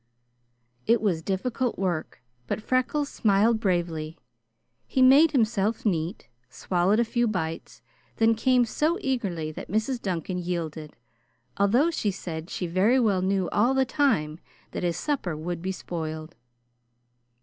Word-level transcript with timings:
It 0.87 0.99
was 0.99 1.21
difficult 1.21 1.77
work, 1.77 2.23
but 2.47 2.59
Freckles 2.59 3.07
smiled 3.07 3.59
bravely. 3.59 4.17
He 4.87 5.03
made 5.03 5.29
himself 5.31 5.85
neat, 5.85 6.27
swallowed 6.49 6.99
a 6.99 7.05
few 7.05 7.27
bites, 7.27 7.83
then 8.15 8.33
came 8.33 8.65
so 8.65 8.97
eagerly 8.99 9.51
that 9.51 9.69
Mrs. 9.69 10.01
Duncan 10.01 10.39
yielded, 10.39 10.95
although 11.57 11.91
she 11.91 12.09
said 12.09 12.49
she 12.49 12.65
very 12.65 12.99
well 12.99 13.21
knew 13.21 13.47
all 13.51 13.75
the 13.75 13.85
time 13.85 14.39
that 14.71 14.81
his 14.81 14.97
supper 14.97 15.37
would 15.37 15.61
be 15.61 15.71
spoiled. 15.71 16.35